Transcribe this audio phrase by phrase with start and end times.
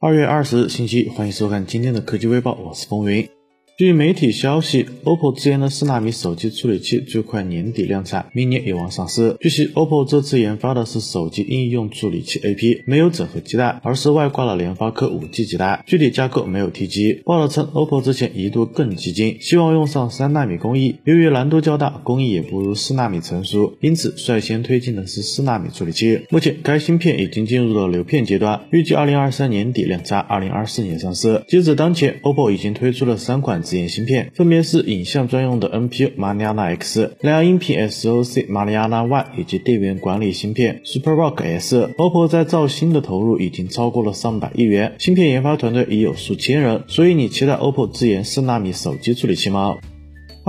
[0.00, 3.28] 二月二十日，星期，欢迎收看今天的科技微报，我是风云。
[3.78, 9.36] 据媒体消息，OPPO 自研的四纳米手机处理器最快年底量产，明年有望上市。
[9.38, 17.22] 据悉，OPPO 这次研发的是手机应用处理器 AP，没有整合基带，而是外挂了联发科 5G 基带，具体架构没有提及。
[17.24, 26.22] 报道称，OPPO 之前一度更激进，希望用上三纳米工艺，由于难度较大，工艺也不如四纳米成熟，因此率先推进的是四纳米处理器。
[26.30, 31.44] 目前该芯片已经进入了流片阶段，预计2023年底量产，2024年上市。
[31.46, 33.62] 截止当前，OPPO 已经推出了三款。
[33.68, 41.90] 自研芯片分别是影像专用的 NPU Mariana X、蓝牙音频 SoC Mariana Y 以及电源管理芯片 SuperRock S。
[41.98, 46.84] OPPO 在造芯的投入已经超过了上百亿元，芯片研发团队已有数千人。
[46.88, 49.76] 所以你期待 OPPO 自研四纳米手机处理器吗？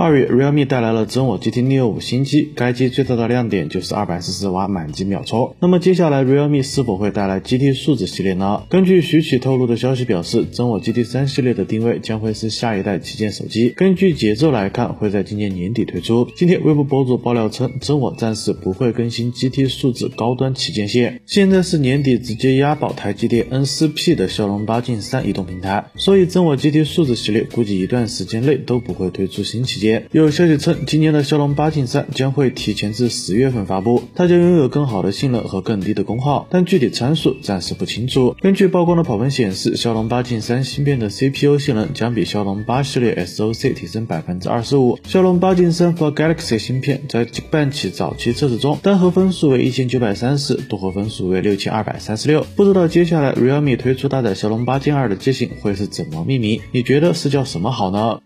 [0.02, 5.54] 二月，realme 带来了真我 GT Neo 五新机，该机最大的亮点就是二百四十瓦满级秒充。
[5.60, 8.62] 那么接下来，realme 是否会带来 GT 数字系列呢？
[8.70, 13.74] 根据徐启透露的消息表示，真我 GT 三系列的定位将会是下一代旗舰手机。
[13.76, 16.26] 根据节奏来看，会在今年年底推出。
[16.34, 21.20] 今天，微博博主爆料称，真我暂时不会更新 GT 数字高端旗舰线。
[21.26, 29.89] 现在是年底直接押宝台积电 N4P 的骁龙八进三移动平台，所以真我 GT 数字系列估计一段时间内都不会推出新旗舰。
[30.12, 38.34] 有消息称，今年的骁龙八进三将会提前至十月份发布，它将拥有更好的性能和更低的功耗，但具体参数暂时不清楚。
[38.40, 44.98] 根据曝光的跑分显示，骁龙八进三芯片的 CPU 性能将比骁龙八系列 SoC 提升百分之二十五。
[45.04, 52.46] 骁龙八进三 for Galaxy 芯片在半期早期测试中，单核分数为一千九百三十，多核分数为六千二百三十六。
[52.56, 56.60] 不知道接下来 Realme 推出搭载骁龙八进二的机型会是怎么命名？
[56.72, 58.20] 你觉得是叫什么好呢？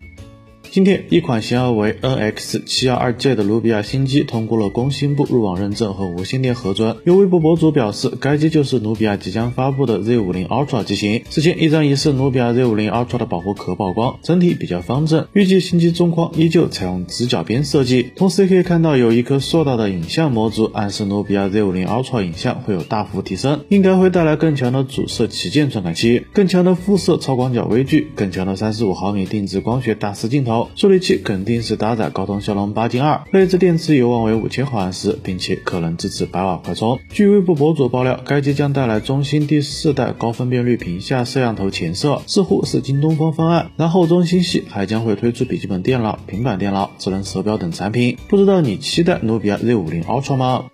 [0.75, 6.97] 今天，一款型号为 NX712J 的努比亚新机通过了工信部入网认证和无线电核准。
[7.05, 11.21] 有微博博主表示，该机就是努比亚即将发布的 Z50 Ultra 机型。
[11.29, 15.25] 此前，一张疑似努比亚 Z50 Ultra 的保护壳曝光，整体比较方正。
[15.31, 30.64] 预计新机中框依旧采用直角边设计，同时也可以看到有一颗硕大的影像模组，暗示努比亚 Z50 Ultra 影像会有大幅提升，应该会带来更强的主摄旗舰传感器、更强的副摄超广角微距、更强的35毫米定制光学大师镜头。
[30.75, 36.99] 处理器肯定是搭载高通骁龙八进二，内置电池有望为五千毫安时，并且可能支持百瓦快充。
[37.09, 43.71] 据微博博主爆料，该机将带来中兴第四代高分辨率屏下摄像头前摄，似乎是京东方方案。
[43.77, 48.17] 然后中兴系还将会推出笔记本电脑、平板电脑、智能手表等产品。
[48.27, 50.65] 不知道你期待努比亚 Z50 Ultra 吗？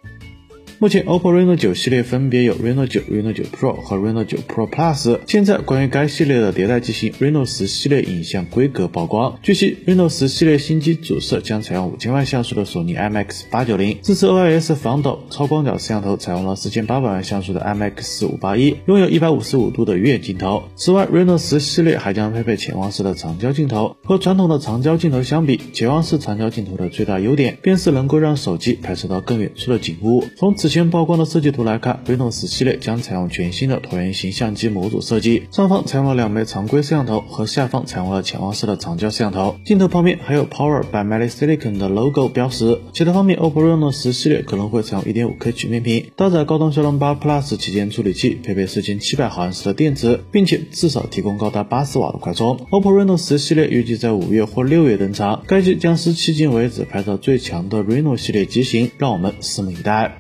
[0.81, 5.19] 目前，OPPO Reno 9系列分别有 Reno 9、Reno 9 Pro 和 Reno 9 Pro Plus。
[5.28, 9.38] 现在，关于该系列的迭代机型 Reno 10系列影像规格曝光。
[9.44, 20.63] 据悉，Reno 10系列新机主摄将采用5000万像素的索尼 IMX890，支持 OIS 防抖，超广角摄像头采用了4800万像素的 IMX581，拥有155度的远镜头。
[20.75, 23.98] 此外，Reno 10系列还将配备潜望式的长焦镜头。
[24.03, 30.24] 和传统的长焦镜头相比，潜望式长焦镜头的最大优点便是能够让手机拍摄到更远处的景物。
[30.38, 39.58] 从此前曝光的设计图来看，Reno 10系列将采用全新的椭圆形相机模组设计，上方采用了两枚常规摄像头，和下方采用了潜望式的长焦摄像头。
[39.66, 42.80] 镜头旁边还有 Power by m e l i Silicon 的 logo 标识。
[42.94, 52.58] 其他方面，OPPO Reno 10系列可能会采用 1.5K 曲面屏，搭载高通骁龙八 Plus 旗舰处理器，配备4700毫安时的电池，并且至少提供高达80瓦的快充。
[52.72, 60.18] OPPO Reno 10系列预计在五月或六月登场，该机将是迄今为止拍照最强的 Reno 系列机型，让我们拭目以待。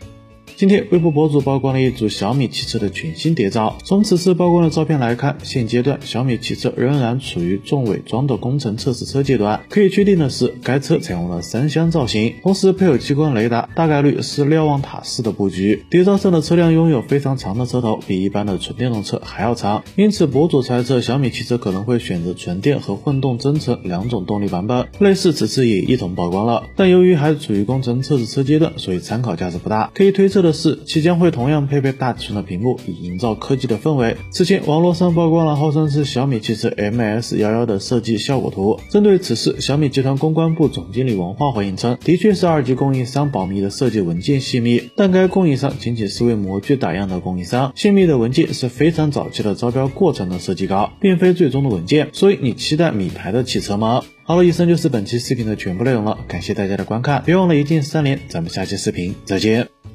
[0.61, 3.75] 今天，微博博主曝光了一组小米汽车的全新谍照。
[3.83, 9.59] 从此次曝光的照片来看，现阶段小米汽车仍然处于重伪装的工程测试车阶段。
[9.69, 15.83] 可以确定的是，该车采用了三厢造型，同时配有激光雷达，大概率是瞭望塔式的布局。
[15.89, 24.85] 谍照上的车辆拥有非常长的车头，比一般的纯电动车还要长，因此博主猜测小米汽车可能会选择纯电和混动增程两种动力版本。
[24.99, 29.89] 类似此次也一同曝光了，但由于还处于工程测试车阶段，所以参考价值不大。
[29.95, 30.50] 可以推测的。
[30.53, 34.15] 是，其将会同样配备大尺寸的屏幕，以营造科技的氛围。
[34.31, 38.79] 此前，网络上曝光了号称是小米汽车 MS11 的设计效果图。
[38.89, 52.09] 针对此事，小米集团公关部总经理王化回应称，的确是二级供应商保密的设计文件泄密，但该供应商仅仅是为模具打样的供应商，泄密的文件是非常早期的招标过程的设计稿，并非最终的文件。
[52.13, 54.03] 所以，你期待米牌的汽车吗？
[54.23, 59.90] 好了，以上就是本期视频的全部内容了，感谢大家的观看，别忘了一键三连，咱们下期视频再见。